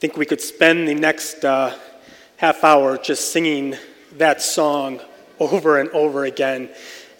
[0.00, 1.76] think we could spend the next uh,
[2.38, 3.76] half hour just singing
[4.16, 4.98] that song
[5.38, 6.70] over and over again,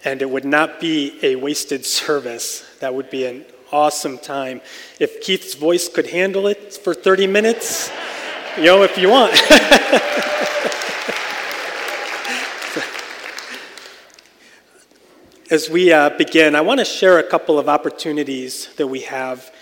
[0.02, 2.66] and it would not be a wasted service.
[2.78, 4.62] That would be an awesome time.
[4.98, 7.90] If Keith's voice could handle it for 30 minutes,
[8.56, 9.34] you know, if you want.
[15.50, 19.52] As we uh, begin, I want to share a couple of opportunities that we have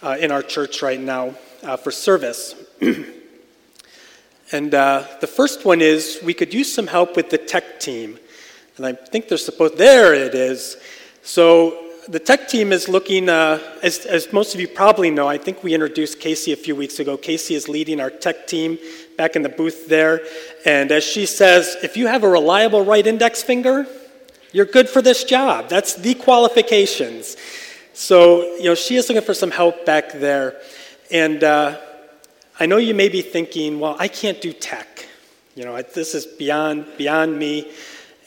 [0.00, 2.54] uh, in our church right now uh, for service.
[4.52, 8.18] and uh, the first one is we could use some help with the tech team.
[8.76, 10.76] And I think they're supposed, there it is.
[11.22, 15.36] So the tech team is looking, uh, as, as most of you probably know, I
[15.36, 17.16] think we introduced Casey a few weeks ago.
[17.16, 18.78] Casey is leading our tech team
[19.16, 20.22] back in the booth there.
[20.64, 23.86] And as she says, if you have a reliable right index finger,
[24.52, 25.68] you're good for this job.
[25.68, 27.36] That's the qualifications.
[27.92, 30.56] So, you know, she is looking for some help back there.
[31.10, 31.80] And uh,
[32.60, 35.06] I know you may be thinking, well, I can't do tech.
[35.54, 37.70] You know, this is beyond, beyond me.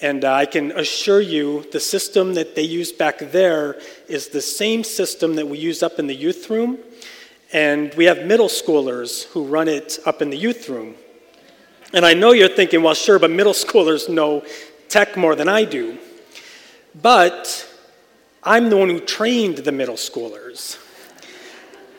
[0.01, 4.41] And uh, I can assure you the system that they use back there is the
[4.41, 6.79] same system that we use up in the youth room.
[7.53, 10.95] And we have middle schoolers who run it up in the youth room.
[11.93, 14.43] And I know you're thinking, well, sure, but middle schoolers know
[14.89, 15.99] tech more than I do.
[16.99, 17.67] But
[18.43, 20.77] I'm the one who trained the middle schoolers.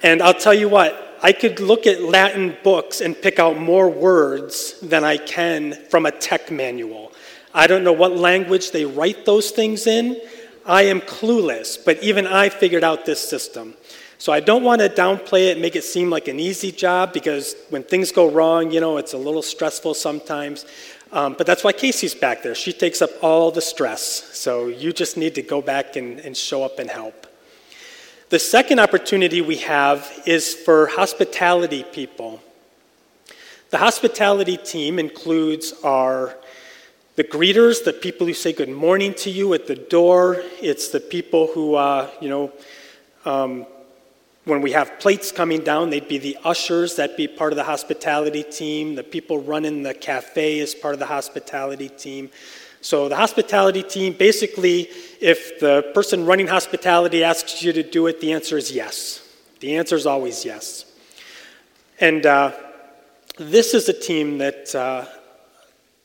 [0.03, 3.89] And I'll tell you what, I could look at Latin books and pick out more
[3.89, 7.13] words than I can from a tech manual.
[7.55, 10.21] I don't know what language they write those things in.
[10.67, 13.75] I am clueless, but even I figured out this system.
[14.19, 17.57] So I don't want to downplay it, make it seem like an easy job, because
[17.71, 20.65] when things go wrong, you know, it's a little stressful sometimes.
[21.13, 22.55] Um, but that's why Casey's back there.
[22.55, 24.03] She takes up all the stress.
[24.37, 27.22] So you just need to go back and, and show up and help.
[28.33, 32.41] The second opportunity we have is for hospitality people.
[33.69, 36.35] The hospitality team includes our
[37.17, 40.43] the greeters, the people who say good morning to you at the door.
[40.63, 42.53] It's the people who, uh, you know,
[43.27, 43.67] um,
[44.45, 47.65] when we have plates coming down, they'd be the ushers, that'd be part of the
[47.65, 48.95] hospitality team.
[48.95, 52.31] The people running the cafe is part of the hospitality team.
[52.83, 54.89] So the hospitality team, basically,
[55.21, 59.21] if the person running hospitality asks you to do it, the answer is yes.
[59.61, 60.85] The answer is always yes.
[62.01, 62.51] And uh,
[63.39, 65.07] this is a team that, uh,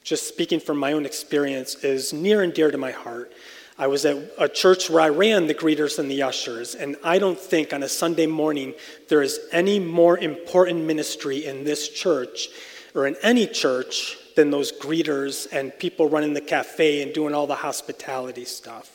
[0.04, 3.34] just speaking from my own experience, is near and dear to my heart.
[3.80, 7.18] I was at a church where I ran the greeters and the ushers, and I
[7.18, 8.76] don't think on a Sunday morning
[9.10, 12.50] there is any more important ministry in this church
[12.94, 17.48] or in any church than those greeters and people running the cafe and doing all
[17.48, 18.94] the hospitality stuff.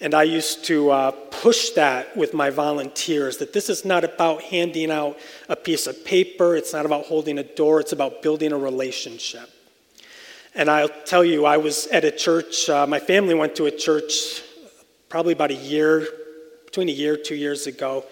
[0.00, 4.42] And I used to uh, push that with my volunteers that this is not about
[4.42, 5.16] handing out
[5.48, 9.48] a piece of paper, it's not about holding a door, it's about building a relationship.
[10.56, 13.70] And I'll tell you, I was at a church, uh, my family went to a
[13.70, 14.42] church
[15.08, 16.08] probably about a year,
[16.64, 18.04] between a year, two years ago.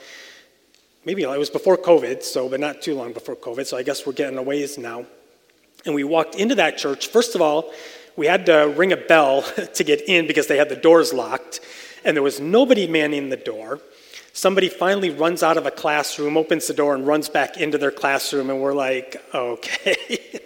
[1.04, 4.06] Maybe it was before COVID, so, but not too long before COVID, so I guess
[4.06, 5.06] we're getting a ways now.
[5.86, 7.08] And we walked into that church.
[7.08, 7.72] First of all,
[8.16, 9.42] we had to ring a bell
[9.74, 11.60] to get in because they had the doors locked,
[12.04, 13.80] and there was nobody manning the door.
[14.32, 17.90] Somebody finally runs out of a classroom, opens the door, and runs back into their
[17.90, 20.40] classroom, and we're like, okay.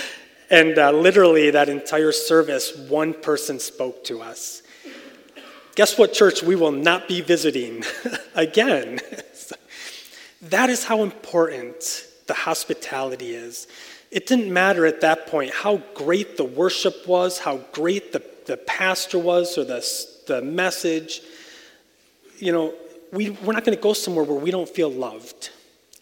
[0.50, 4.62] and uh, literally, that entire service, one person spoke to us.
[5.74, 6.42] Guess what, church?
[6.42, 7.84] We will not be visiting
[8.34, 9.00] again.
[10.42, 13.68] that is how important the hospitality is.
[14.16, 18.56] It didn't matter at that point how great the worship was, how great the, the
[18.56, 19.86] pastor was, or the,
[20.26, 21.20] the message.
[22.38, 22.74] You know,
[23.12, 25.50] we, we're not going to go somewhere where we don't feel loved.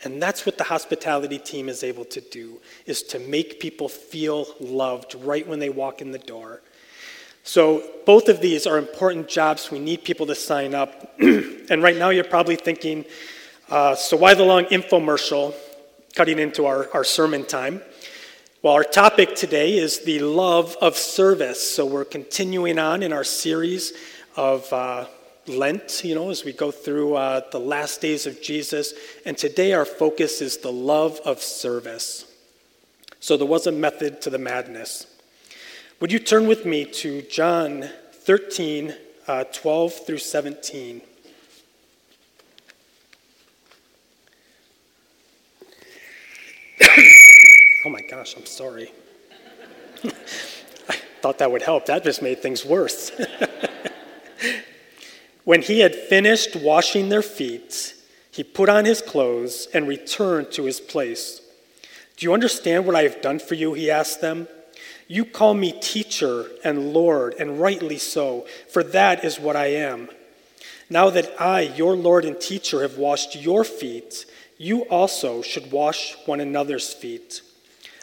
[0.05, 4.47] And that's what the hospitality team is able to do, is to make people feel
[4.61, 6.63] loved right when they walk in the door.
[7.43, 9.73] So both of these are important jobs.
[9.73, 11.15] We need people to sign up.
[11.19, 13.07] and right now you're probably thinking,
[13.71, 15.53] uh, so why the long infomercial
[16.15, 17.83] cutting into our, our sermon time?
[18.65, 21.75] Well, our topic today is the love of service.
[21.75, 23.93] So we're continuing on in our series
[24.37, 25.05] of uh,
[25.47, 28.95] Lent, you know, as we go through uh, the last days of Jesus.
[29.27, 32.25] And today our focus is the love of service.
[33.21, 35.09] So there was a method to the madness.
[36.01, 38.95] Would you turn with me to John 13,
[39.29, 41.03] uh, 12 through 17?
[47.85, 48.91] Oh my gosh, I'm sorry.
[50.05, 51.87] I thought that would help.
[51.87, 53.13] That just made things worse.
[55.45, 57.95] when he had finished washing their feet,
[58.35, 61.41] He put on his clothes and returned to his place.
[62.17, 63.75] Do you understand what I have done for you?
[63.75, 64.49] He asked them.
[65.07, 70.09] You call me teacher and Lord, and rightly so, for that is what I am.
[70.91, 74.27] Now that I, your Lord and teacher, have washed your feet,
[74.59, 77.41] you also should wash one another's feet.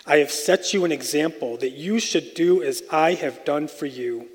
[0.06, 3.86] I have set you an example that you should do as I have done for
[3.86, 4.28] you.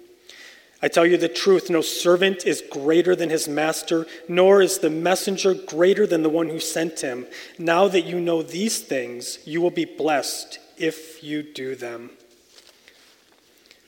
[0.83, 4.91] I tell you the truth no servant is greater than his master, nor is the
[4.91, 7.27] messenger greater than the one who sent him.
[7.59, 12.11] Now that you know these things, you will be blessed if you do them.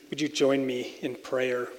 [0.09, 1.69] Would you join me in prayer?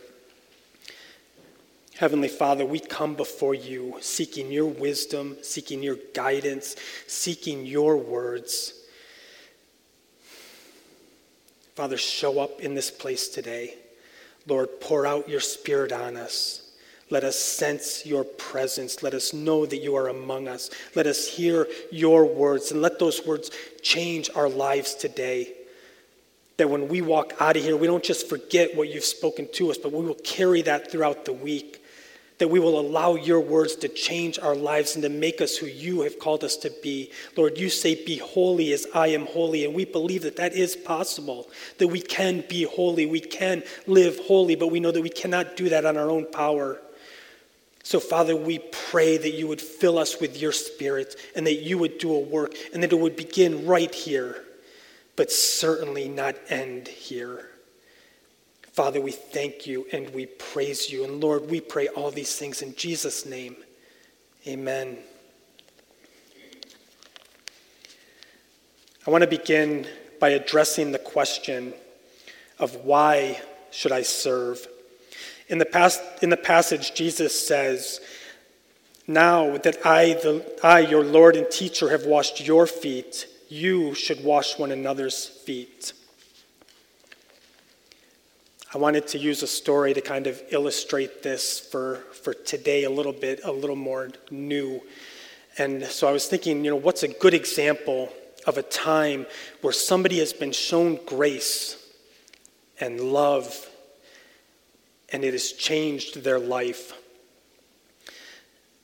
[1.98, 6.76] Heavenly Father, we come before you seeking your wisdom, seeking your guidance,
[7.06, 8.79] seeking your words.
[11.80, 13.74] Father, show up in this place today.
[14.46, 16.72] Lord, pour out your spirit on us.
[17.08, 19.02] Let us sense your presence.
[19.02, 20.68] Let us know that you are among us.
[20.94, 23.50] Let us hear your words and let those words
[23.80, 25.54] change our lives today.
[26.58, 29.70] That when we walk out of here, we don't just forget what you've spoken to
[29.70, 31.82] us, but we will carry that throughout the week
[32.40, 35.66] that we will allow your words to change our lives and to make us who
[35.66, 37.10] you have called us to be.
[37.36, 39.66] Lord, you say, Be holy as I am holy.
[39.66, 44.18] And we believe that that is possible, that we can be holy, we can live
[44.20, 46.80] holy, but we know that we cannot do that on our own power.
[47.82, 51.76] So, Father, we pray that you would fill us with your spirit and that you
[51.76, 54.44] would do a work and that it would begin right here,
[55.14, 57.49] but certainly not end here.
[58.80, 61.04] Father, we thank you and we praise you.
[61.04, 63.54] And Lord, we pray all these things in Jesus' name.
[64.46, 64.96] Amen.
[69.06, 69.86] I want to begin
[70.18, 71.74] by addressing the question
[72.58, 74.66] of why should I serve?
[75.50, 78.00] In the, past, in the passage, Jesus says,
[79.06, 84.24] Now that I, the, I, your Lord and teacher, have washed your feet, you should
[84.24, 85.92] wash one another's feet.
[88.72, 92.90] I wanted to use a story to kind of illustrate this for, for today a
[92.90, 94.80] little bit, a little more new.
[95.58, 98.12] And so I was thinking, you know, what's a good example
[98.46, 99.26] of a time
[99.60, 101.84] where somebody has been shown grace
[102.78, 103.68] and love
[105.08, 106.92] and it has changed their life?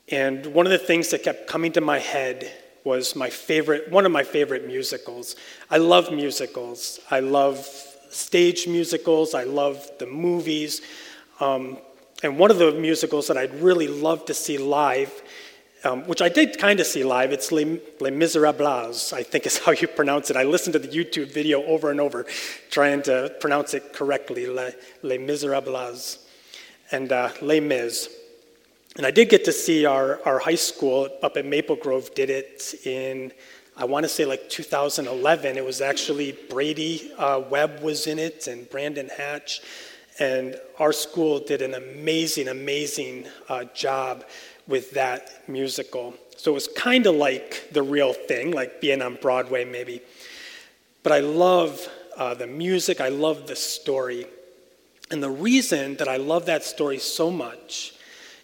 [0.08, 2.50] And one of the things that kept coming to my head
[2.82, 5.36] was my favorite, one of my favorite musicals.
[5.70, 6.98] I love musicals.
[7.08, 7.68] I love
[8.10, 10.82] stage musicals, I love the movies.
[11.40, 11.78] Um,
[12.22, 15.12] and one of the musicals that I'd really love to see live,
[15.84, 19.58] um, which I did kind of see live, it's Les, Les Miserables, I think is
[19.64, 20.36] how you pronounce it.
[20.36, 22.26] I listened to the YouTube video over and over,
[22.70, 26.18] trying to pronounce it correctly Les, Les Miserables
[26.92, 28.08] and uh, Les Mis.
[28.96, 32.30] And I did get to see our, our high school up at Maple Grove did
[32.30, 33.30] it in
[33.78, 35.58] I want to say like 2011.
[35.58, 39.61] It was actually Brady uh, Webb was in it and Brandon Hatch.
[40.19, 44.25] And our school did an amazing, amazing uh, job
[44.67, 46.14] with that musical.
[46.38, 50.00] So it was kind of like the real thing, like being on Broadway maybe.
[51.02, 51.87] But I love
[52.17, 54.26] uh, the music, I love the story.
[55.11, 57.94] And the reason that I love that story so much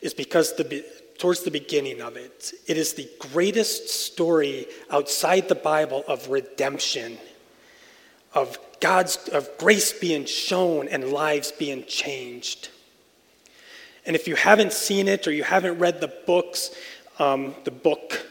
[0.03, 0.85] is because the,
[1.23, 2.53] towards the beginning of it.
[2.67, 7.17] It is the greatest story outside the Bible of redemption,
[8.35, 12.71] of God's of grace being shown and lives being changed.
[14.05, 16.75] And if you haven't seen it or you haven't read the books,
[17.21, 18.27] um, the book,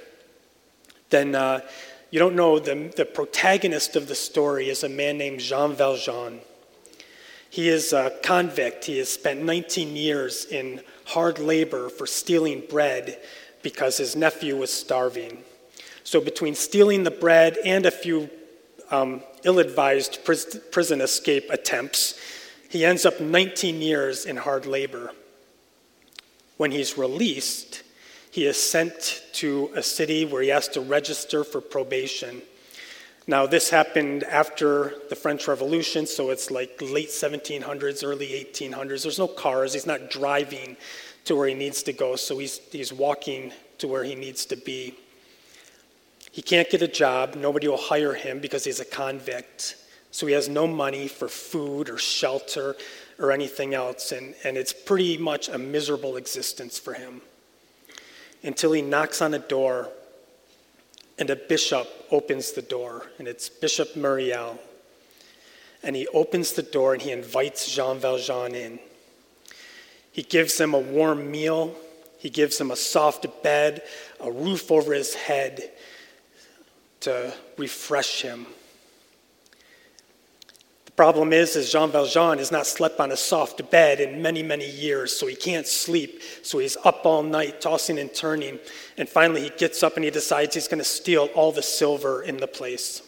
[1.11, 1.61] then uh,
[2.09, 6.41] you don't know the, the protagonist of the story is a man named Jean Valjean.
[7.49, 8.83] He is a convict.
[8.83, 10.81] He has spent 19 years in
[11.11, 13.19] hard labor for stealing bread
[13.61, 15.43] because his nephew was starving.
[16.03, 18.29] So, between stealing the bread and a few
[18.89, 22.19] um, ill advised pris- prison escape attempts,
[22.69, 25.13] he ends up 19 years in hard labor.
[26.57, 27.83] When he's released,
[28.31, 32.41] he is sent to a city where he has to register for probation.
[33.27, 39.03] Now, this happened after the French Revolution, so it's like late 1700s, early 1800s.
[39.03, 39.73] There's no cars.
[39.73, 40.75] He's not driving
[41.25, 44.55] to where he needs to go, so he's, he's walking to where he needs to
[44.55, 44.95] be.
[46.31, 47.35] He can't get a job.
[47.35, 49.75] Nobody will hire him because he's a convict.
[50.09, 52.75] So he has no money for food or shelter
[53.19, 57.21] or anything else, and, and it's pretty much a miserable existence for him.
[58.43, 59.89] Until he knocks on a door
[61.21, 64.57] and a bishop opens the door, and it's Bishop Myriel.
[65.83, 68.79] And he opens the door and he invites Jean Valjean in.
[70.11, 71.75] He gives him a warm meal,
[72.17, 73.83] He gives him a soft bed,
[74.19, 75.69] a roof over his head
[77.01, 78.47] to refresh him.
[80.91, 84.43] The problem is, is Jean Valjean has not slept on a soft bed in many,
[84.43, 86.21] many years, so he can't sleep.
[86.43, 88.59] So he's up all night, tossing and turning.
[88.97, 92.23] And finally, he gets up and he decides he's going to steal all the silver
[92.23, 93.01] in the place.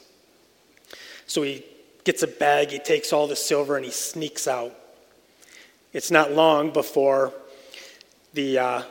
[1.28, 1.66] So he
[2.06, 4.74] gets a bag, he takes all the silver, and he sneaks out.
[5.92, 7.34] It's not long before
[8.34, 8.82] the uh,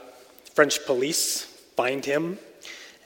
[0.54, 1.44] French police
[1.76, 2.38] find him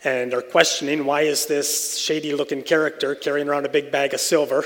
[0.05, 4.21] and are questioning why is this shady looking character carrying around a big bag of
[4.21, 4.65] silver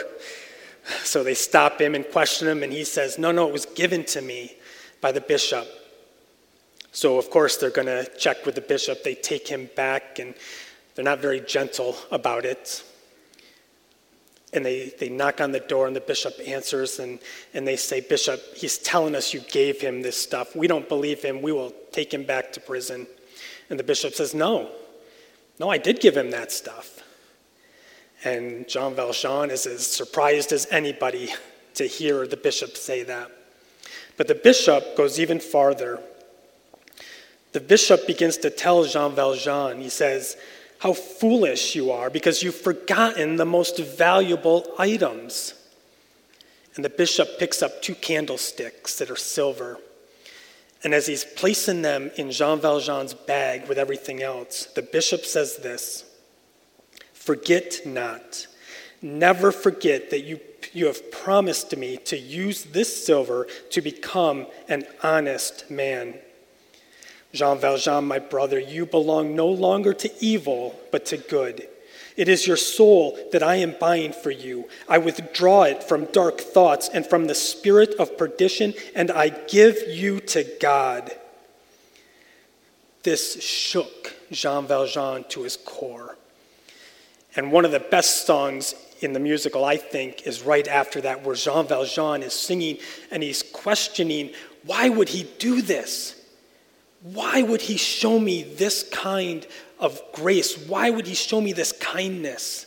[1.05, 4.05] so they stop him and question him, and he says, No, no, it was given
[4.07, 4.57] to me
[5.01, 5.67] by the bishop.
[6.93, 9.05] So, of course, they're going to check with the bishop.
[9.05, 10.35] They take him back, and
[10.95, 12.85] they're not very gentle about it.
[14.53, 17.21] And they, they knock on the door, and the bishop answers, and,
[17.55, 20.57] and they say, Bishop, he's telling us you gave him this stuff.
[20.57, 21.43] We don't believe him.
[21.43, 23.07] We will take him back to prison.
[23.69, 24.71] And the bishop says, No,
[25.61, 27.00] no, I did give him that stuff.
[28.25, 31.33] And Jean Valjean is as surprised as anybody
[31.75, 33.31] to hear the bishop say that.
[34.17, 36.03] But the bishop goes even farther.
[37.53, 40.37] The bishop begins to tell Jean Valjean, he says,
[40.81, 45.55] How foolish you are because you've forgotten the most valuable items.
[46.77, 49.79] And the bishop picks up two candlesticks that are silver.
[50.85, 55.57] And as he's placing them in Jean Valjean's bag with everything else, the bishop says
[55.57, 56.05] this
[57.21, 58.47] Forget not.
[59.03, 60.41] Never forget that you,
[60.73, 66.15] you have promised me to use this silver to become an honest man.
[67.35, 71.69] Jean Valjean, my brother, you belong no longer to evil, but to good.
[72.17, 74.67] It is your soul that I am buying for you.
[74.89, 79.77] I withdraw it from dark thoughts and from the spirit of perdition, and I give
[79.87, 81.13] you to God.
[83.03, 86.17] This shook Jean Valjean to his core.
[87.37, 91.25] And one of the best songs in the musical, I think, is right after that,
[91.25, 92.79] where Jean Valjean is singing
[93.11, 94.31] and he's questioning
[94.65, 96.21] why would he do this?
[97.03, 99.47] Why would he show me this kind
[99.79, 100.59] of grace?
[100.69, 102.67] Why would he show me this kindness?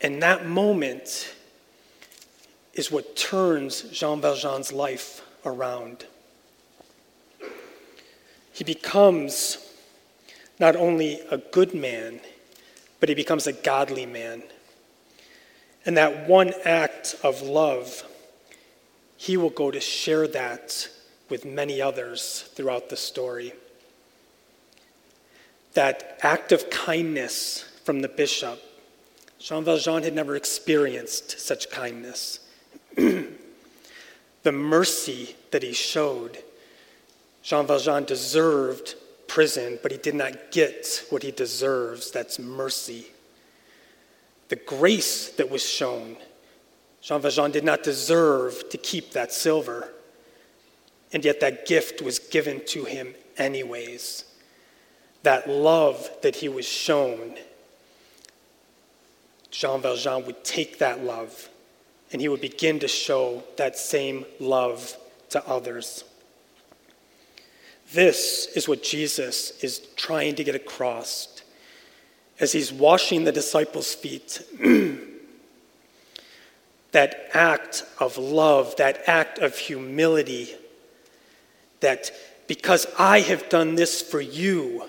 [0.00, 1.34] And that moment
[2.74, 6.04] is what turns Jean Valjean's life around.
[8.52, 9.65] He becomes
[10.58, 12.20] not only a good man,
[13.00, 14.42] but he becomes a godly man.
[15.84, 18.02] And that one act of love,
[19.16, 20.88] he will go to share that
[21.28, 23.52] with many others throughout the story.
[25.74, 28.60] That act of kindness from the bishop,
[29.38, 32.40] Jean Valjean had never experienced such kindness.
[32.96, 36.42] the mercy that he showed,
[37.42, 38.94] Jean Valjean deserved
[39.28, 42.10] prison, but he did not get what he deserves.
[42.10, 43.06] That's mercy.
[44.48, 46.16] The grace that was shown,
[47.00, 49.92] Jean Valjean did not deserve to keep that silver.
[51.12, 54.24] And yet that gift was given to him anyways.
[55.22, 57.36] That love that he was shown,
[59.50, 61.48] Jean Valjean would take that love
[62.12, 64.96] and he would begin to show that same love
[65.30, 66.04] to others.
[67.92, 71.42] This is what Jesus is trying to get across
[72.38, 74.42] as he's washing the disciples' feet.
[76.92, 80.54] that act of love, that act of humility,
[81.80, 82.10] that
[82.46, 84.88] because I have done this for you,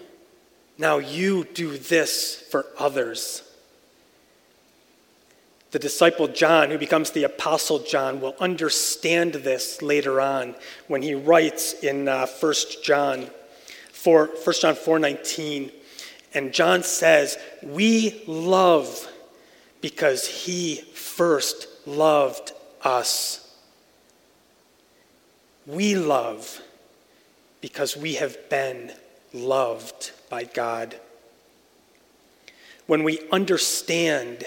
[0.77, 3.43] now you do this for others.
[5.71, 10.55] The disciple John, who becomes the apostle John, will understand this later on
[10.87, 13.29] when he writes in uh, 1 John
[13.91, 15.71] 4, 1 John 4:19.
[16.33, 19.07] And John says, "We love
[19.81, 23.43] because he first loved us."
[25.65, 26.61] We love
[27.59, 28.93] because we have been
[29.33, 30.97] loved by God.
[32.85, 34.45] When we understand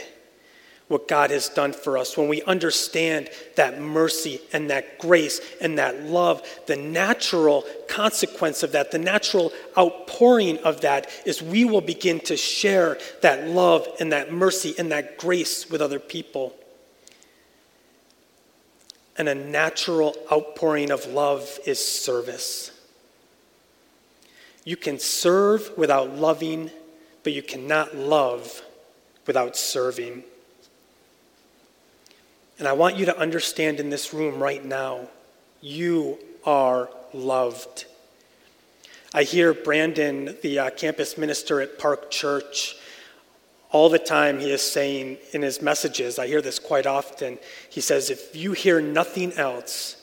[0.91, 5.79] what God has done for us, when we understand that mercy and that grace and
[5.79, 11.81] that love, the natural consequence of that, the natural outpouring of that is we will
[11.81, 16.57] begin to share that love and that mercy and that grace with other people.
[19.17, 22.73] And a natural outpouring of love is service.
[24.65, 26.73] You can serve without loving,
[27.23, 28.63] but you cannot love
[29.25, 30.25] without serving.
[32.61, 35.09] And I want you to understand in this room right now
[35.61, 37.87] you are loved
[39.13, 42.77] I hear Brandon, the uh, campus minister at Park Church,
[43.73, 47.41] all the time he is saying in his messages, I hear this quite often.
[47.69, 49.97] He says, If you hear nothing else,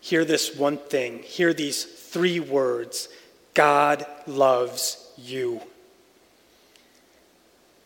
[0.00, 3.08] hear this one thing, hear these three words
[3.54, 5.60] God loves you.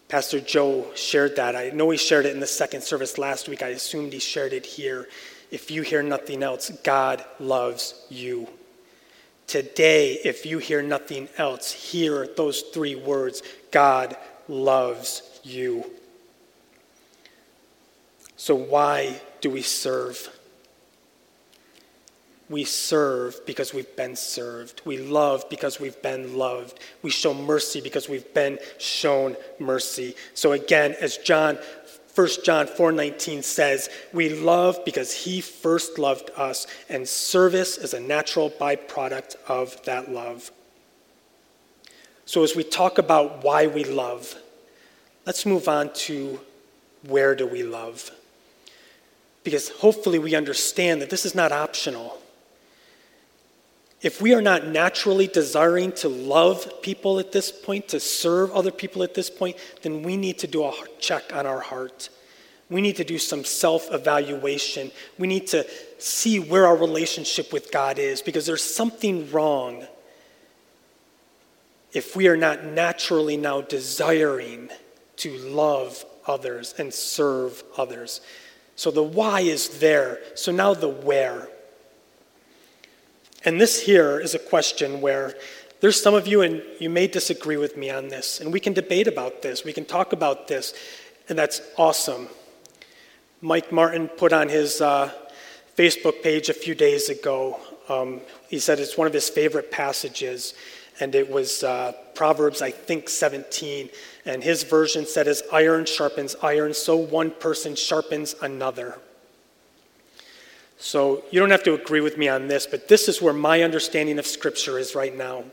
[0.08, 1.56] Pastor Joe shared that.
[1.56, 3.62] I know he shared it in the second service last week.
[3.62, 5.08] I assumed he shared it here.
[5.50, 8.48] If you hear nothing else, God loves you.
[9.46, 14.16] Today, if you hear nothing else, hear those three words God
[14.48, 15.90] loves you.
[18.36, 20.28] So, why do we serve?
[22.50, 24.82] We serve because we've been served.
[24.84, 26.78] We love because we've been loved.
[27.02, 30.14] We show mercy because we've been shown mercy.
[30.34, 31.58] So again, as John
[32.14, 37.98] 1 John 4:19 says, "We love because he first loved us, and service is a
[37.98, 40.52] natural byproduct of that love."
[42.24, 44.36] So as we talk about why we love,
[45.26, 46.40] let's move on to
[47.02, 48.12] where do we love?
[49.42, 52.22] Because hopefully we understand that this is not optional.
[54.04, 58.70] If we are not naturally desiring to love people at this point, to serve other
[58.70, 62.10] people at this point, then we need to do a check on our heart.
[62.68, 64.90] We need to do some self evaluation.
[65.16, 69.86] We need to see where our relationship with God is because there's something wrong
[71.94, 74.68] if we are not naturally now desiring
[75.16, 78.20] to love others and serve others.
[78.76, 80.18] So the why is there.
[80.34, 81.48] So now the where.
[83.44, 85.34] And this here is a question where
[85.80, 88.72] there's some of you, and you may disagree with me on this, and we can
[88.72, 90.72] debate about this, we can talk about this,
[91.28, 92.28] and that's awesome.
[93.42, 95.12] Mike Martin put on his uh,
[95.76, 100.54] Facebook page a few days ago, um, he said it's one of his favorite passages,
[101.00, 103.90] and it was uh, Proverbs, I think, 17.
[104.24, 108.98] And his version said, As iron sharpens iron, so one person sharpens another.
[110.84, 113.62] So you don't have to agree with me on this, but this is where my
[113.62, 115.44] understanding of Scripture is right now.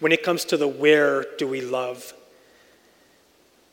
[0.00, 2.12] When it comes to the where do we love?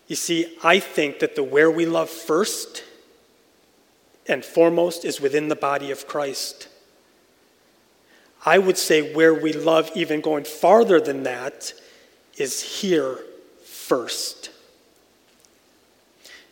[0.06, 2.84] You see, I think that the where we love first
[4.28, 6.68] and foremost is within the body of Christ.
[8.46, 11.74] I would say where we love, even going farther than that,
[12.38, 13.18] is here
[13.66, 14.52] first.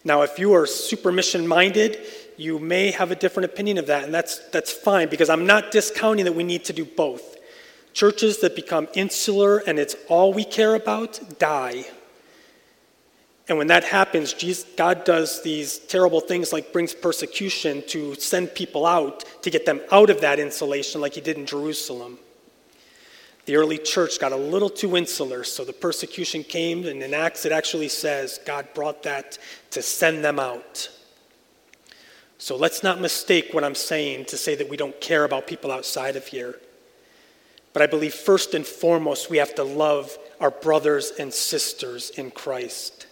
[0.04, 2.00] Now, if you are super mission minded,
[2.38, 5.71] you may have a different opinion of that, and that's, that's fine because I'm not
[5.71, 7.38] discounting that we need to do both.
[7.93, 11.86] Churches that become insular and it's all we care about die.
[13.48, 18.54] And when that happens, Jesus, God does these terrible things like brings persecution to send
[18.56, 22.17] people out to get them out of that insulation, like he did in Jerusalem.
[23.45, 27.45] The early church got a little too insular, so the persecution came, and in Acts
[27.45, 29.38] it actually says God brought that
[29.71, 30.89] to send them out.
[32.38, 35.71] So let's not mistake what I'm saying to say that we don't care about people
[35.71, 36.60] outside of here.
[37.74, 42.32] But I believe first and foremost, we have to love our brothers and sisters in
[42.32, 43.08] Christ.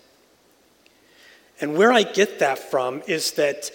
[1.60, 3.72] And where I get that from is that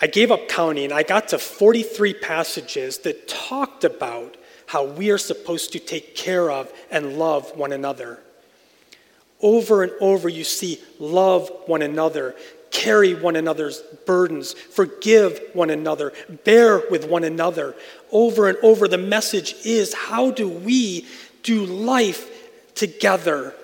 [0.00, 0.92] I gave up counting.
[0.92, 6.50] I got to 43 passages that talked about how we are supposed to take care
[6.50, 8.20] of and love one another.
[9.42, 12.36] Over and over, you see, love one another,
[12.70, 16.12] carry one another's burdens, forgive one another,
[16.44, 17.74] bear with one another.
[18.12, 21.06] Over and over, the message is how do we
[21.42, 22.28] do life
[22.74, 23.54] together?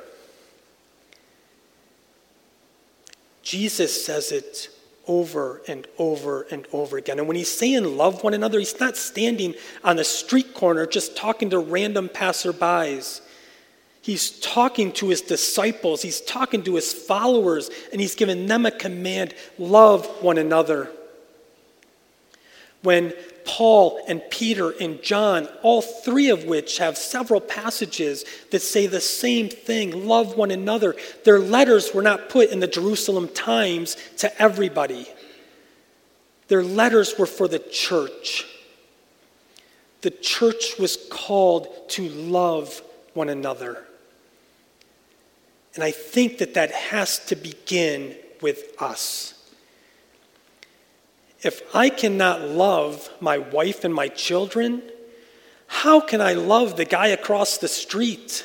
[3.43, 4.69] Jesus says it
[5.07, 7.19] over and over and over again.
[7.19, 11.17] And when he's saying love one another, he's not standing on a street corner just
[11.17, 13.21] talking to random passerbys.
[14.07, 18.71] He's talking to his disciples, he's talking to his followers, and he's given them a
[18.71, 20.93] command love one another.
[22.85, 23.13] When
[23.45, 29.01] Paul and Peter and John, all three of which have several passages that say the
[29.01, 34.41] same thing love one another, their letters were not put in the Jerusalem Times to
[34.41, 35.09] everybody.
[36.47, 38.47] Their letters were for the church.
[40.03, 42.81] The church was called to love
[43.13, 43.83] one another.
[45.77, 49.35] And I think that that has to begin with us.
[51.43, 54.83] If I cannot love my wife and my children,
[55.67, 58.45] how can I love the guy across the street?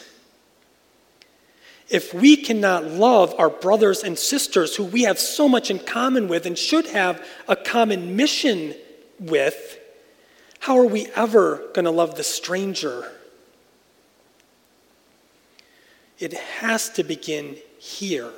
[1.89, 6.27] If we cannot love our brothers and sisters who we have so much in common
[6.27, 8.75] with and should have a common mission
[9.19, 9.79] with,
[10.59, 13.09] how are we ever going to love the stranger?
[16.21, 18.31] It has to begin here.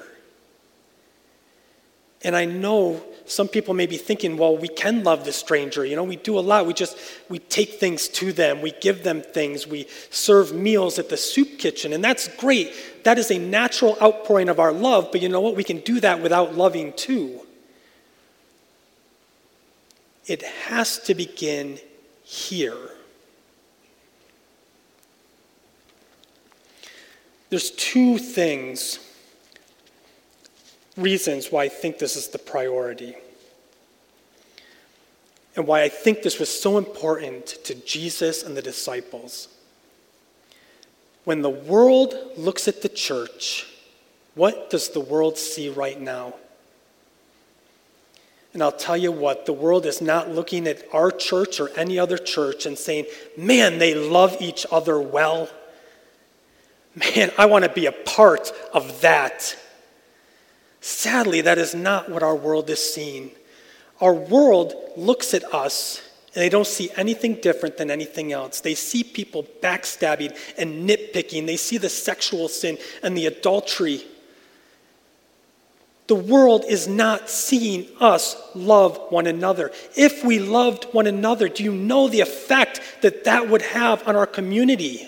[2.24, 5.86] And I know some people may be thinking, well, we can love the stranger.
[5.86, 6.66] You know, we do a lot.
[6.66, 8.62] We just, we take things to them.
[8.62, 9.68] We give them things.
[9.68, 11.92] We serve meals at the soup kitchen.
[11.92, 12.74] And that's great.
[13.04, 15.10] That is a natural outpouring of our love.
[15.12, 15.56] But you know what?
[15.56, 17.42] We can do that without loving too.
[20.26, 21.80] It has to begin
[22.24, 22.93] here.
[27.54, 28.98] There's two things
[30.98, 33.14] reasons why I think this is the priority.
[35.56, 39.50] And why I think this was so important to Jesus and the disciples.
[41.26, 43.68] When the world looks at the church,
[44.34, 46.34] what does the world see right now?
[48.54, 52.00] And I'll tell you what, the world is not looking at our church or any
[52.00, 53.06] other church and saying,
[53.38, 55.52] man, they love each other well.
[56.96, 59.58] Man, I want to be a part of that.
[60.82, 63.32] Sadly, that is not what our world is seeing.
[64.00, 66.02] Our world looks at us
[66.36, 68.60] and they don't see anything different than anything else.
[68.60, 71.46] They see people backstabbing and nitpicking.
[71.46, 74.04] They see the sexual sin and the adultery.
[76.08, 79.72] The world is not seeing us love one another.
[79.96, 84.16] If we loved one another, do you know the effect that that would have on
[84.16, 85.08] our community?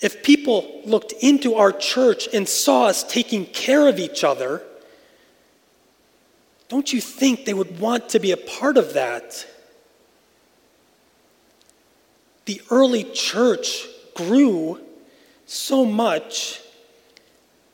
[0.00, 4.62] If people looked into our church and saw us taking care of each other,
[6.68, 9.46] don't you think they would want to be a part of that?
[12.46, 14.80] The early church grew
[15.46, 16.60] so much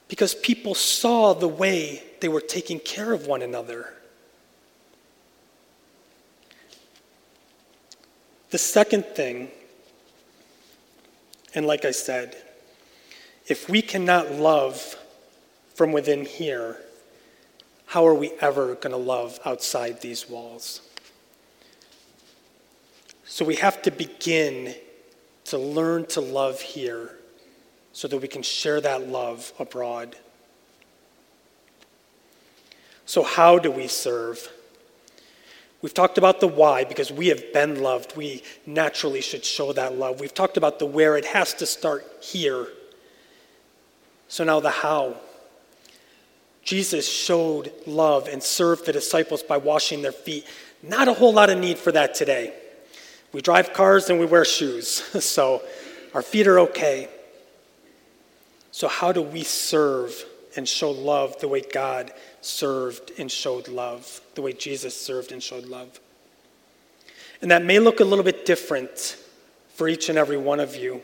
[0.09, 3.93] because people saw the way they were taking care of one another.
[8.51, 9.51] The second thing
[11.57, 12.37] and like I said,
[13.47, 14.95] if we cannot love
[15.75, 16.77] from within here,
[17.87, 20.83] how are we ever going to love outside these walls?
[23.25, 24.75] So we have to begin
[25.45, 27.17] to learn to love here
[27.93, 30.17] so that we can share that love abroad.
[33.07, 34.51] So, how do we serve?
[35.87, 38.17] We've talked about the why because we have been loved.
[38.17, 40.19] We naturally should show that love.
[40.19, 41.17] We've talked about the where.
[41.17, 42.67] It has to start here.
[44.27, 45.15] So now the how.
[46.65, 50.45] Jesus showed love and served the disciples by washing their feet.
[50.83, 52.53] Not a whole lot of need for that today.
[53.33, 54.89] We drive cars and we wear shoes,
[55.25, 55.63] so
[56.15, 57.09] our feet are okay.
[58.73, 60.25] So, how do we serve
[60.57, 65.43] and show love the way God served and showed love, the way Jesus served and
[65.43, 66.01] showed love.
[67.43, 69.17] And that may look a little bit different
[69.75, 71.03] for each and every one of you.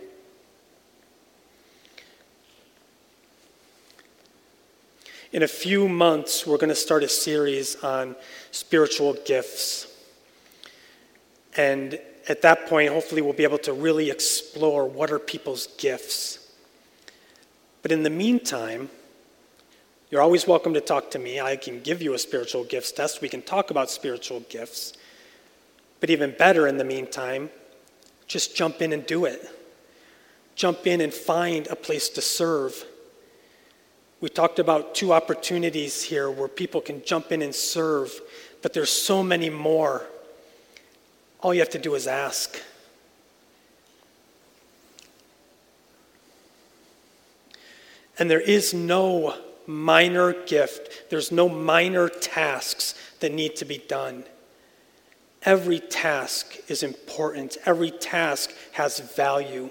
[5.33, 8.17] In a few months, we're going to start a series on
[8.51, 9.87] spiritual gifts.
[11.57, 16.51] And at that point, hopefully, we'll be able to really explore what are people's gifts.
[17.81, 18.91] But in the meantime,
[20.13, 21.41] you're always welcome to talk to me.
[21.41, 23.23] I can give you a spiritual gifts test.
[23.23, 24.93] We can talk about spiritual gifts.
[26.01, 27.49] But even better in the meantime,
[28.27, 29.41] just jump in and do it.
[30.55, 32.85] Jump in and find a place to serve.
[34.21, 38.13] We talked about two opportunities here where people can jump in and serve,
[38.61, 40.05] but there's so many more.
[41.41, 42.61] All you have to do is ask.
[48.19, 51.11] And there is no minor gift.
[51.11, 54.25] There's no minor tasks that need to be done.
[55.45, 59.71] Every task is important, every task has value.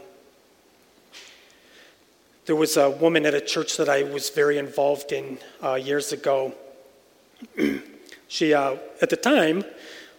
[2.46, 6.12] There was a woman at a church that I was very involved in uh, years
[6.12, 6.54] ago.
[8.28, 9.64] she, uh, at the time,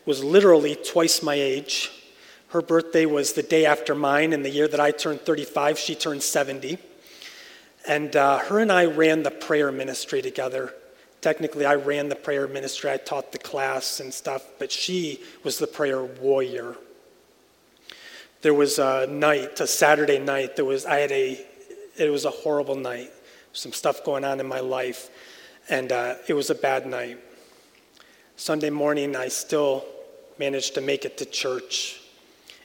[0.06, 1.90] was literally twice my age.
[2.48, 5.94] Her birthday was the day after mine, and the year that I turned 35, she
[5.94, 6.78] turned 70.
[7.86, 10.72] And uh, her and I ran the prayer ministry together.
[11.20, 15.58] Technically, I ran the prayer ministry, I taught the class and stuff, but she was
[15.58, 16.76] the prayer warrior.
[18.42, 21.46] There was a night, a Saturday night, there was, I had a,
[21.96, 23.10] it was a horrible night.
[23.52, 25.10] Some stuff going on in my life,
[25.68, 27.20] and uh, it was a bad night.
[28.36, 29.84] Sunday morning, I still
[30.38, 32.00] managed to make it to church.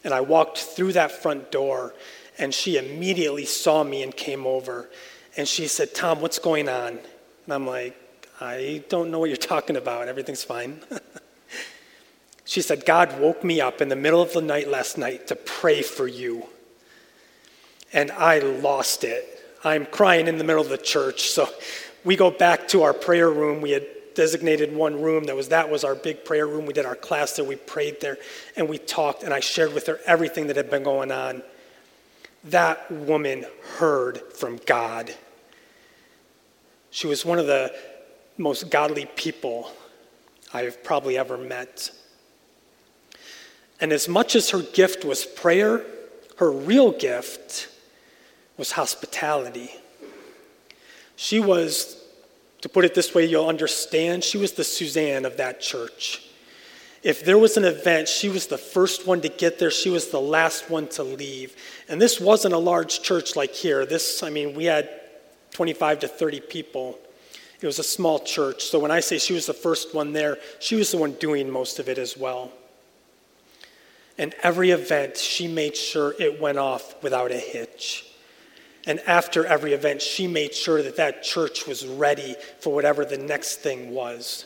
[0.03, 1.93] And I walked through that front door,
[2.37, 4.89] and she immediately saw me and came over.
[5.35, 6.99] And she said, Tom, what's going on?
[7.45, 7.95] And I'm like,
[8.39, 10.07] I don't know what you're talking about.
[10.07, 10.81] Everything's fine.
[12.45, 15.35] she said, God woke me up in the middle of the night last night to
[15.35, 16.45] pray for you.
[17.93, 19.33] and I lost it.
[19.63, 21.29] I'm crying in the middle of the church.
[21.29, 21.49] So
[22.03, 23.61] we go back to our prayer room.
[23.61, 26.65] We had designated one room that was that was our big prayer room.
[26.65, 28.17] We did our class there, we prayed there,
[28.55, 31.43] and we talked, and I shared with her everything that had been going on.
[32.49, 33.45] That woman
[33.77, 35.13] heard from God.
[36.91, 37.75] She was one of the
[38.37, 39.71] most godly people
[40.53, 41.91] I've probably ever met.
[43.81, 45.85] And as much as her gift was prayer,
[46.37, 47.69] her real gift
[48.55, 49.71] was hospitality.
[51.15, 52.01] She was,
[52.61, 56.26] to put it this way, you'll understand, she was the Suzanne of that church.
[57.03, 60.09] If there was an event, she was the first one to get there, she was
[60.09, 61.55] the last one to leave.
[61.87, 63.85] And this wasn't a large church like here.
[63.85, 64.89] This, I mean, we had
[65.51, 66.99] 25 to 30 people.
[67.61, 68.65] It was a small church.
[68.65, 71.49] So when I say she was the first one there, she was the one doing
[71.49, 72.51] most of it as well.
[74.17, 78.05] And every event, she made sure it went off without a hitch.
[78.87, 83.17] And after every event, she made sure that that church was ready for whatever the
[83.17, 84.45] next thing was.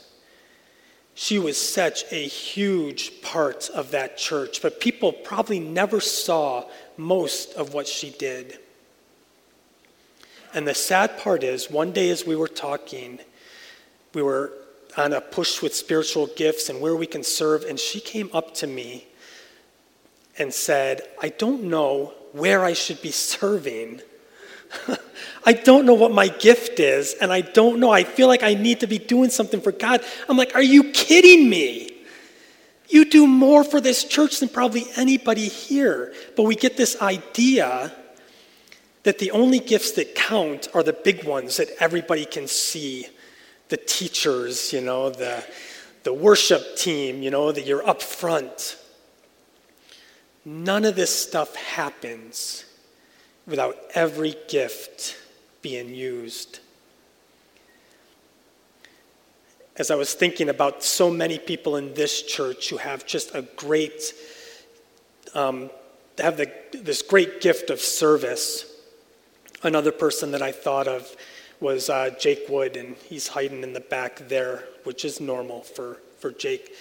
[1.14, 6.66] She was such a huge part of that church, but people probably never saw
[6.98, 8.60] most of what she did.
[10.54, 13.20] And the sad part is, one day as we were talking,
[14.14, 14.54] we were
[14.98, 18.54] on a push with spiritual gifts and where we can serve, and she came up
[18.56, 19.08] to me
[20.38, 24.02] and said, I don't know where I should be serving.
[25.44, 27.90] I don't know what my gift is, and I don't know.
[27.90, 30.04] I feel like I need to be doing something for God.
[30.30, 31.90] I'm like, are you kidding me?
[32.90, 36.14] You do more for this church than probably anybody here.
[36.36, 37.92] But we get this idea
[39.04, 43.08] that the only gifts that count are the big ones that everybody can see
[43.70, 45.44] the teachers, you know, the,
[46.04, 48.78] the worship team, you know, that you're up front.
[50.44, 52.66] None of this stuff happens
[53.48, 55.18] without every gift
[55.62, 56.60] being used.
[59.78, 63.42] As I was thinking about so many people in this church who have just a
[63.56, 64.14] great,
[65.34, 65.70] um,
[66.18, 68.66] have the, this great gift of service,
[69.64, 71.16] another person that I thought of
[71.60, 75.98] was uh, Jake Wood, and he's hiding in the back there, which is normal for,
[76.20, 76.74] for Jake.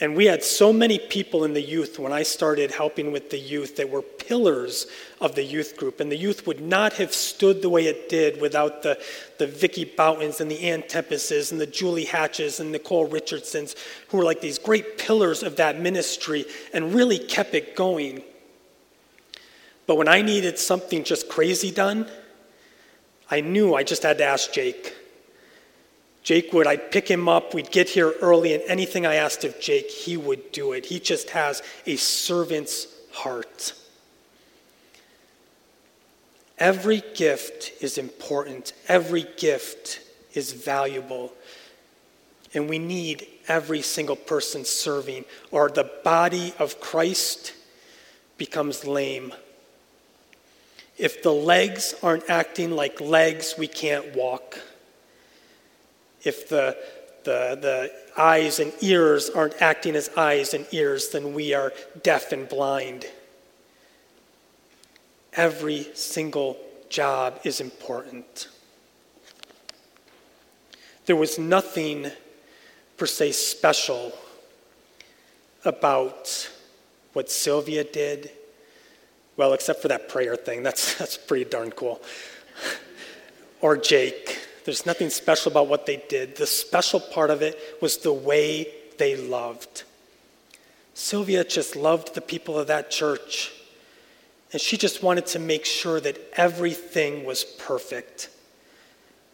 [0.00, 3.38] And we had so many people in the youth when I started helping with the
[3.38, 4.86] youth that were pillars
[5.20, 5.98] of the youth group.
[5.98, 9.00] And the youth would not have stood the way it did without the,
[9.38, 13.74] the Vicky Boutons and the Ann Tempeses and the Julie Hatches and Nicole Richardsons,
[14.08, 18.22] who were like these great pillars of that ministry and really kept it going.
[19.88, 22.08] But when I needed something just crazy done,
[23.28, 24.94] I knew I just had to ask Jake.
[26.22, 29.58] Jake would, I'd pick him up, we'd get here early, and anything I asked of
[29.60, 30.86] Jake, he would do it.
[30.86, 33.72] He just has a servant's heart.
[36.58, 40.00] Every gift is important, every gift
[40.34, 41.32] is valuable.
[42.54, 47.54] And we need every single person serving, or the body of Christ
[48.38, 49.32] becomes lame.
[50.96, 54.58] If the legs aren't acting like legs, we can't walk
[56.28, 56.76] if the,
[57.24, 62.32] the, the eyes and ears aren't acting as eyes and ears, then we are deaf
[62.32, 63.06] and blind.
[65.32, 68.48] Every single job is important.
[71.06, 72.10] There was nothing
[72.96, 74.12] per se special
[75.64, 76.50] about
[77.14, 78.30] what Sylvia did.
[79.36, 80.62] Well, except for that prayer thing.
[80.62, 82.02] That's, that's pretty darn cool.
[83.60, 84.47] or Jake.
[84.68, 86.36] There's nothing special about what they did.
[86.36, 89.84] The special part of it was the way they loved.
[90.92, 93.50] Sylvia just loved the people of that church.
[94.52, 98.28] And she just wanted to make sure that everything was perfect.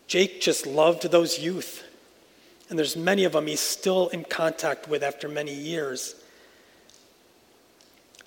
[0.06, 1.82] Jake just loved those youth.
[2.70, 6.14] And there's many of them he's still in contact with after many years.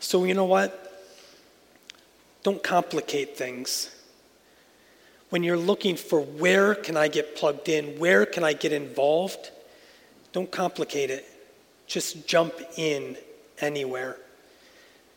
[0.02, 1.08] So, you know what?
[2.44, 3.92] Don't complicate things
[5.30, 9.52] when you're looking for where can I get plugged in, where can I get involved,
[10.32, 11.26] don't complicate it.
[11.86, 13.18] Just jump in
[13.60, 14.18] anywhere.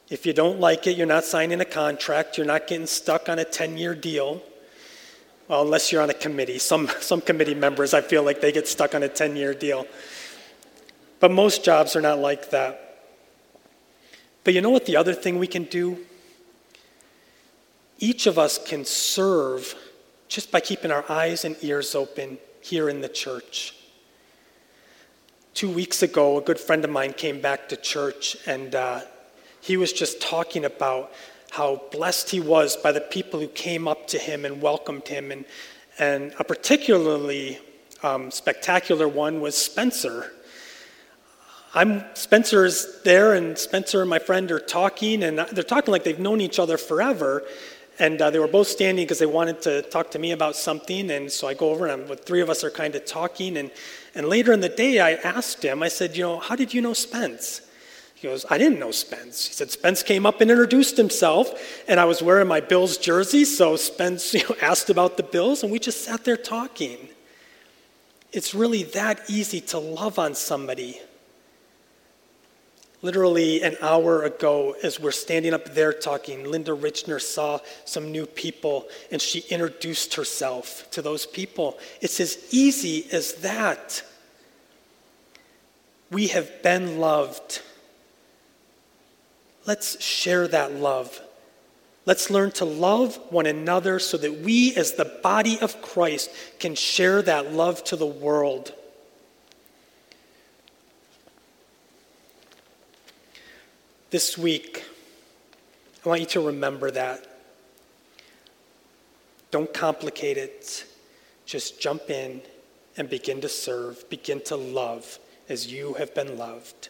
[0.08, 3.38] If you don't like it, you're not signing a contract, you're not getting stuck on
[3.38, 4.42] a 10 year deal.
[5.46, 6.58] Well, unless you're on a committee.
[6.58, 9.86] Some, some committee members, I feel like they get stuck on a 10 year deal.
[11.20, 12.86] But most jobs are not like that.
[14.42, 15.98] But you know what the other thing we can do?
[17.98, 19.74] Each of us can serve
[20.30, 23.74] just by keeping our eyes and ears open here in the church.
[25.54, 29.00] Two weeks ago, a good friend of mine came back to church and uh,
[29.60, 31.12] he was just talking about
[31.50, 35.32] how blessed he was by the people who came up to him and welcomed him.
[35.32, 35.44] And,
[35.98, 37.58] and a particularly
[38.04, 40.32] um, spectacular one was Spencer.
[41.74, 46.02] I'm Spencer is there, and Spencer and my friend are talking, and they're talking like
[46.02, 47.44] they've known each other forever.
[48.00, 51.10] And uh, they were both standing because they wanted to talk to me about something.
[51.10, 53.58] And so I go over, and the three of us are kind of talking.
[53.58, 53.70] And,
[54.14, 56.80] and later in the day, I asked him, I said, You know, how did you
[56.80, 57.60] know Spence?
[58.14, 59.46] He goes, I didn't know Spence.
[59.46, 63.44] He said, Spence came up and introduced himself, and I was wearing my Bills jersey,
[63.44, 67.10] so Spence you know, asked about the Bills, and we just sat there talking.
[68.32, 71.00] It's really that easy to love on somebody.
[73.02, 78.26] Literally an hour ago, as we're standing up there talking, Linda Richner saw some new
[78.26, 81.78] people and she introduced herself to those people.
[82.02, 84.02] It's as easy as that.
[86.10, 87.62] We have been loved.
[89.66, 91.20] Let's share that love.
[92.04, 96.74] Let's learn to love one another so that we, as the body of Christ, can
[96.74, 98.74] share that love to the world.
[104.10, 104.84] This week,
[106.04, 107.24] I want you to remember that.
[109.52, 110.84] Don't complicate it.
[111.46, 112.42] Just jump in
[112.96, 116.88] and begin to serve, begin to love as you have been loved.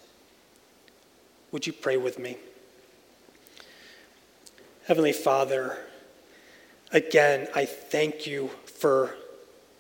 [1.52, 2.38] Would you pray with me?
[4.86, 5.76] Heavenly Father,
[6.90, 9.14] again, I thank you for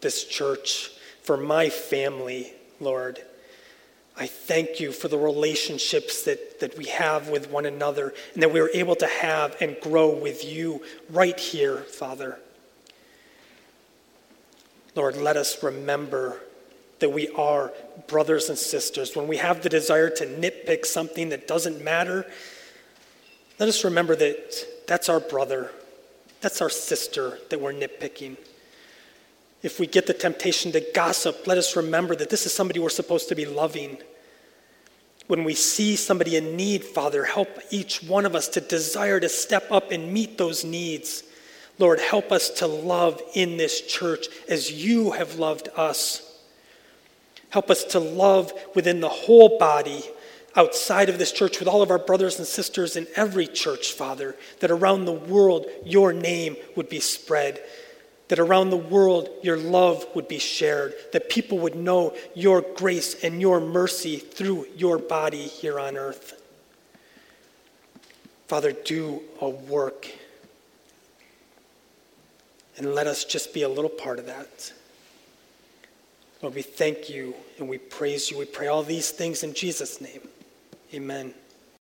[0.02, 0.90] this church,
[1.22, 3.24] for my family, Lord.
[4.20, 8.52] I thank you for the relationships that, that we have with one another and that
[8.52, 12.38] we are able to have and grow with you right here, Father.
[14.94, 16.38] Lord, let us remember
[16.98, 17.72] that we are
[18.08, 19.16] brothers and sisters.
[19.16, 22.26] When we have the desire to nitpick something that doesn't matter,
[23.58, 25.70] let us remember that that's our brother,
[26.42, 28.36] that's our sister that we're nitpicking.
[29.62, 32.90] If we get the temptation to gossip, let us remember that this is somebody we're
[32.90, 33.96] supposed to be loving.
[35.30, 39.28] When we see somebody in need, Father, help each one of us to desire to
[39.28, 41.22] step up and meet those needs.
[41.78, 46.36] Lord, help us to love in this church as you have loved us.
[47.50, 50.02] Help us to love within the whole body
[50.56, 54.34] outside of this church with all of our brothers and sisters in every church, Father,
[54.58, 57.62] that around the world your name would be spread,
[58.30, 63.24] that around the world your love would be shared, that people would know your grace
[63.24, 66.40] and your mercy through your body here on earth.
[68.46, 70.06] Father, do a work
[72.76, 74.72] and let us just be a little part of that.
[76.40, 78.38] Lord, we thank you and we praise you.
[78.38, 80.28] We pray all these things in Jesus' name.
[80.94, 81.34] Amen.